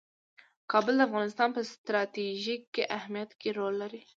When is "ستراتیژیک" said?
1.71-2.67